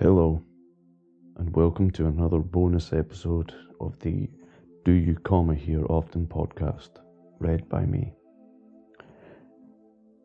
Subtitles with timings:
[0.00, 0.42] Hello,
[1.36, 4.28] and welcome to another bonus episode of the
[4.84, 6.90] Do You Comma Here Often podcast,
[7.38, 8.12] read by me.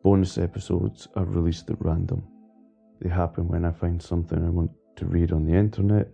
[0.02, 2.24] Bonus episodes are released at random.
[3.00, 6.08] They happen when I find something I want to read on the internet,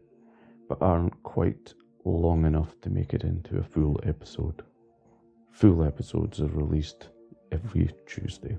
[0.68, 1.72] but aren't quite
[2.04, 4.64] long enough to make it into a full episode.
[5.52, 7.08] Full episodes are released
[7.50, 8.58] every Tuesday.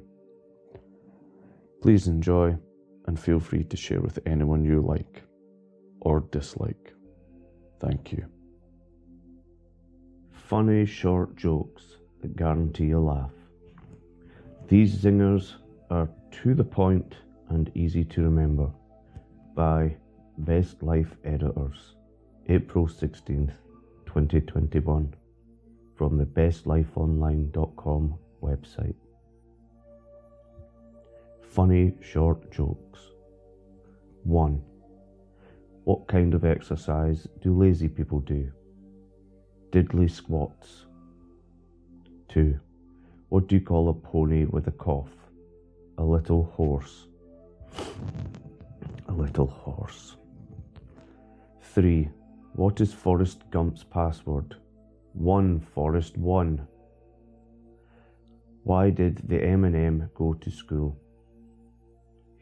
[1.84, 2.57] Please enjoy
[3.07, 5.23] and feel free to share with anyone you like
[6.01, 6.93] or dislike.
[7.79, 8.25] Thank you.
[10.31, 13.31] Funny short jokes that guarantee a laugh.
[14.67, 15.53] These zingers
[15.89, 16.09] are
[16.43, 17.15] to the point
[17.49, 18.70] and easy to remember
[19.55, 19.95] by
[20.39, 21.95] Best Life Editors,
[22.49, 23.53] April 16th,
[24.05, 25.13] 2021,
[25.95, 28.95] from the bestlifeonline.com website.
[31.57, 32.99] Funny short jokes.
[34.25, 34.61] 1.
[35.85, 38.51] What kind of exercise do lazy people do?
[39.71, 40.85] Diddly squats.
[42.29, 42.59] 2.
[43.29, 45.09] What do you call a pony with a cough?
[45.98, 47.07] A little horse.
[49.07, 50.15] A little horse.
[51.63, 52.07] 3.
[52.54, 54.57] What is Forrest Gump's password?
[55.13, 56.67] One Forrest one.
[58.62, 60.95] Why did the M&M go to school?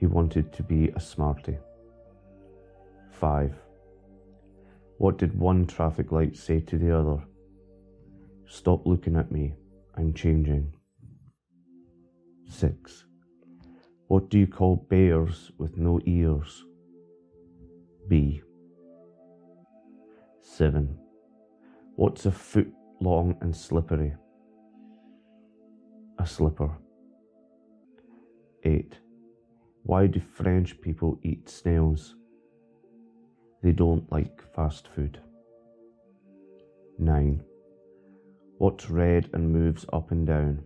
[0.05, 1.57] He wanted to be a smarty.
[3.09, 3.55] 5.
[4.99, 7.23] What did one traffic light say to the other?
[8.45, 9.55] Stop looking at me,
[9.97, 10.71] I'm changing.
[12.47, 13.05] 6.
[14.07, 16.63] What do you call bears with no ears?
[18.07, 18.43] B.
[20.43, 20.99] 7.
[21.95, 24.13] What's a foot long and slippery?
[26.19, 26.69] A slipper.
[28.63, 28.99] 8.
[29.85, 32.15] Why do French people eat snails?
[33.61, 35.19] They don't like fast food.
[36.97, 37.43] 9.
[38.57, 40.63] What's red and moves up and down?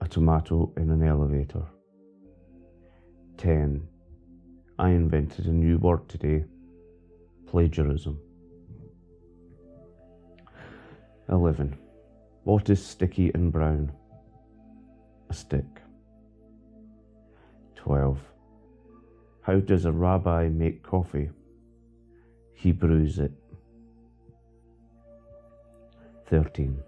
[0.00, 1.66] A tomato in an elevator.
[3.36, 3.86] 10.
[4.78, 6.46] I invented a new word today
[7.46, 8.18] plagiarism.
[11.28, 11.76] 11.
[12.44, 13.92] What is sticky and brown?
[15.28, 15.83] A stick.
[17.84, 18.18] 12.
[19.42, 21.28] How does a rabbi make coffee?
[22.54, 23.32] He brews it.
[26.28, 26.78] 13.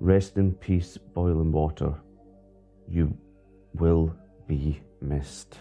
[0.00, 1.92] Rest in peace, boiling water.
[2.88, 3.14] You
[3.74, 4.16] will
[4.48, 5.58] be missed.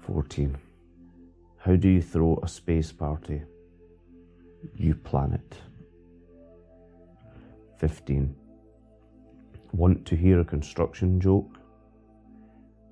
[0.00, 0.58] 14.
[1.56, 3.40] How do you throw a space party?
[4.76, 5.56] You plan it.
[7.78, 8.36] 15.
[9.72, 11.61] Want to hear a construction joke?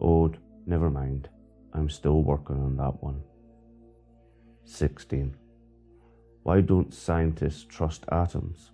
[0.00, 0.32] Oh,
[0.66, 1.28] never mind.
[1.74, 3.22] I'm still working on that one.
[4.64, 5.36] 16.
[6.42, 8.70] Why don't scientists trust atoms?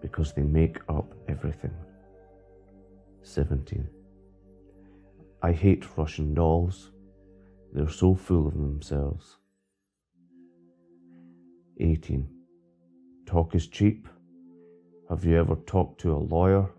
[0.00, 1.74] Because they make up everything.
[3.22, 3.88] 17.
[5.42, 6.92] I hate Russian dolls.
[7.72, 9.38] They're so full of themselves.
[11.80, 12.28] 18.
[13.26, 14.08] Talk is cheap.
[15.10, 16.70] Have you ever talked to a lawyer?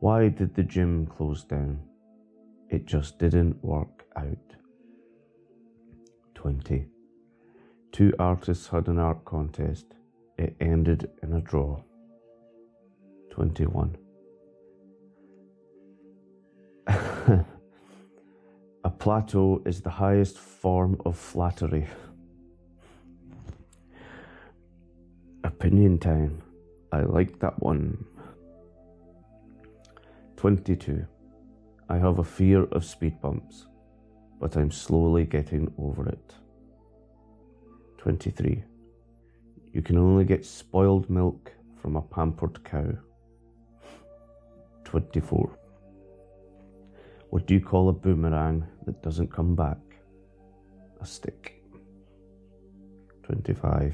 [0.00, 1.80] Why did the gym close down?
[2.70, 4.36] It just didn't work out.
[6.34, 6.86] 20.
[7.90, 9.86] Two artists had an art contest.
[10.36, 11.80] It ended in a draw.
[13.30, 13.96] 21.
[16.86, 17.44] a
[18.98, 21.88] plateau is the highest form of flattery.
[25.42, 26.40] Opinion time.
[26.92, 28.04] I like that one.
[30.38, 31.04] 22.
[31.88, 33.66] I have a fear of speed bumps,
[34.38, 36.32] but I'm slowly getting over it.
[37.96, 38.62] 23.
[39.72, 41.50] You can only get spoiled milk
[41.82, 42.92] from a pampered cow.
[44.84, 45.58] 24.
[47.30, 49.80] What do you call a boomerang that doesn't come back?
[51.00, 51.64] A stick.
[53.24, 53.92] 25.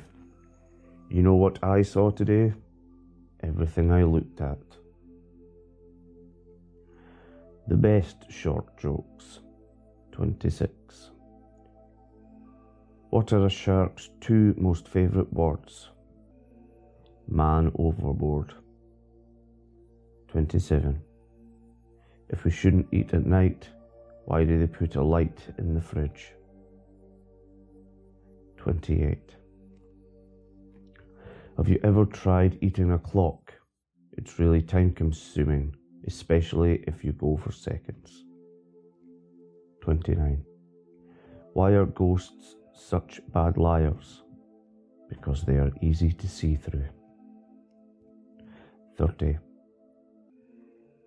[1.09, 2.53] You know what I saw today?
[3.43, 4.59] Everything I looked at.
[7.67, 9.41] The best short jokes.
[10.13, 11.11] 26.
[13.11, 15.91] What are a shark's two most favourite words?
[17.27, 18.53] Man overboard.
[20.29, 21.01] 27.
[22.29, 23.69] If we shouldn't eat at night,
[24.27, 26.33] why do they put a light in the fridge?
[28.59, 29.37] 28.
[31.57, 33.53] Have you ever tried eating a clock?
[34.13, 35.77] It's really time consuming,
[36.07, 38.25] especially if you go for seconds.
[39.83, 40.45] 29.
[41.53, 44.23] Why are ghosts such bad liars?
[45.09, 46.89] Because they are easy to see through.
[48.97, 49.39] 30.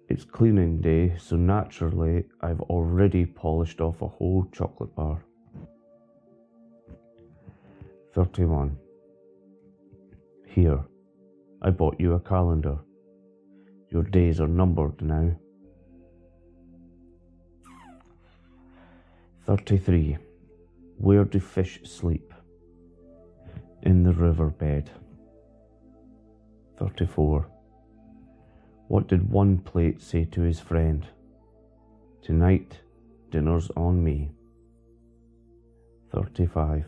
[0.09, 5.23] It's cleaning day, so naturally I've already polished off a whole chocolate bar.
[8.13, 8.77] 31.
[10.45, 10.79] Here,
[11.61, 12.79] I bought you a calendar.
[13.89, 15.31] Your days are numbered now.
[19.45, 20.17] 33.
[20.97, 22.33] Where do fish sleep?
[23.83, 24.91] In the river bed.
[26.77, 27.47] 34.
[28.89, 31.07] What did one plate say to his friend?
[32.21, 32.79] Tonight,
[33.31, 34.31] dinner's on me.
[36.13, 36.85] 35.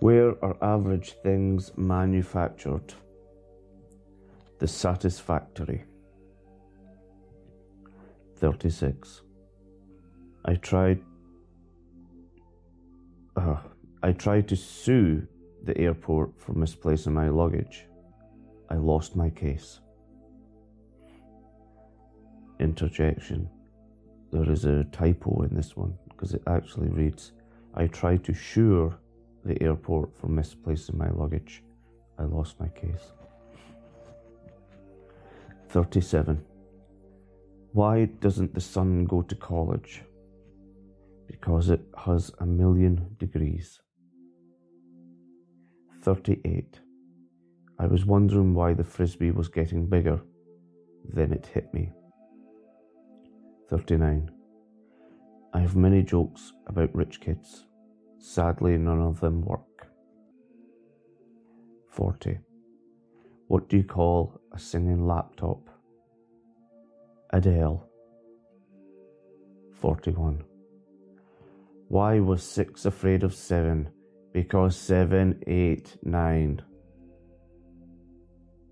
[0.00, 2.94] Where are average things manufactured?
[4.62, 5.82] The satisfactory.
[8.36, 9.22] 36.
[10.44, 11.00] I tried.
[13.34, 13.56] Uh,
[14.04, 15.26] I tried to sue
[15.64, 17.86] the airport for misplacing my luggage.
[18.70, 19.80] I lost my case
[22.60, 23.50] interjection.
[24.30, 27.32] There is a typo in this one because it actually reads
[27.74, 28.96] I tried to sure
[29.44, 31.64] the airport for misplacing my luggage.
[32.16, 33.10] I lost my case.
[35.72, 36.44] 37.
[37.72, 40.02] Why doesn't the sun go to college?
[41.26, 43.80] Because it has a million degrees.
[46.02, 46.78] 38.
[47.78, 50.20] I was wondering why the frisbee was getting bigger.
[51.10, 51.90] Then it hit me.
[53.70, 54.30] 39.
[55.54, 57.64] I have many jokes about rich kids.
[58.18, 59.86] Sadly, none of them work.
[61.88, 62.40] 40.
[63.52, 65.68] What do you call a singing laptop?
[67.34, 67.86] Adele.
[69.78, 70.42] 41.
[71.88, 73.90] Why was six afraid of seven?
[74.32, 76.62] Because seven, eight, nine.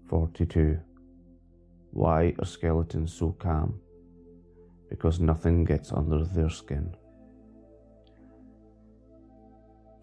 [0.09, 0.79] 42.
[1.91, 3.79] Why are skeletons so calm?
[4.89, 6.97] because nothing gets under their skin.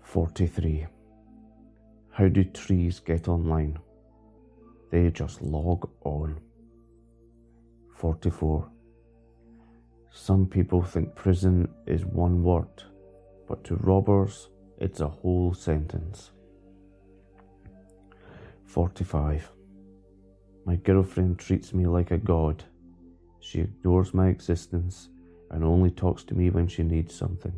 [0.04, 0.86] 43.
[2.12, 3.80] How do trees get online?
[4.92, 6.40] They just log on.
[7.96, 8.70] 44.
[10.12, 12.84] Some people think prison is one word,
[13.48, 14.50] but to robbers,
[14.80, 16.32] it's a whole sentence.
[18.66, 19.52] 45.
[20.66, 22.64] My girlfriend treats me like a god
[23.48, 25.08] she ignores my existence
[25.52, 27.58] and only talks to me when she needs something.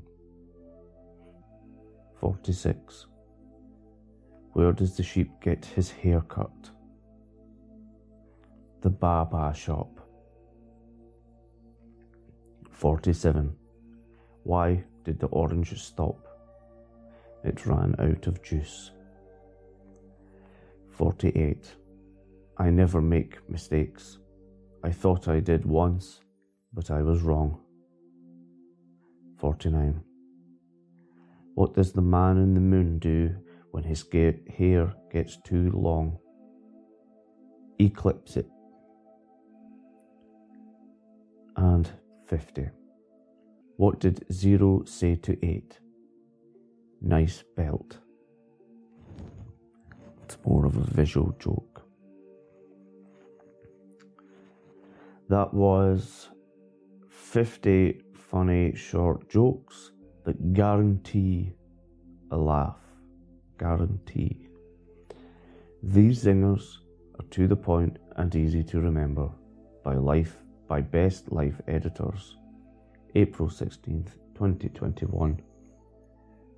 [2.20, 3.08] 46.
[4.54, 6.70] Where does the sheep get his hair cut?
[8.82, 10.00] The Baba shop.
[12.72, 13.54] 47.
[14.44, 16.26] Why did the orange stop?
[17.44, 18.92] It ran out of juice.
[20.92, 21.76] 48.
[22.58, 24.20] I never make mistakes.
[24.82, 26.22] I thought I did once,
[26.74, 27.60] but I was wrong.
[29.40, 30.02] 49.
[31.56, 33.36] What does the man in the moon do
[33.72, 36.18] when his hair gets too long?
[37.78, 38.50] Eclipse it.
[41.60, 41.90] And
[42.28, 42.70] 50.
[43.76, 45.78] What did zero say to eight?
[47.02, 47.98] Nice belt.
[50.24, 51.82] It's more of a visual joke.
[55.28, 56.30] That was
[57.10, 59.92] 50 funny short jokes
[60.24, 61.52] that guarantee
[62.32, 62.80] a laugh.
[63.58, 64.48] Guarantee.
[65.84, 66.78] These zingers
[67.20, 69.30] are to the point and easy to remember
[69.84, 70.38] by life
[70.70, 72.38] by best life editors
[73.16, 75.42] April 16th 2021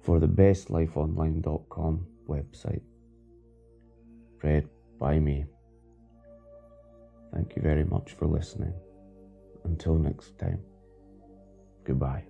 [0.03, 2.81] for the bestlifeonline.com website
[4.43, 4.67] read
[4.99, 5.45] by me
[7.33, 8.73] Thank you very much for listening.
[9.63, 10.59] Until next time,
[11.85, 12.23] goodbye.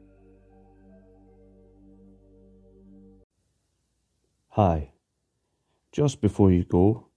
[4.49, 4.91] Hi.
[5.91, 7.07] Just before you go,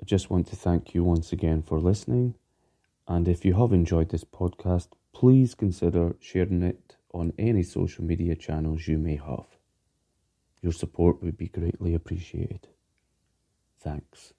[0.00, 2.34] I just want to thank you once again for listening.
[3.08, 8.34] And if you have enjoyed this podcast, please consider sharing it on any social media
[8.34, 9.46] channels you may have.
[10.60, 12.68] Your support would be greatly appreciated.
[13.78, 14.34] Thanks.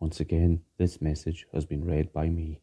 [0.00, 2.60] Once again, this message has been read by me.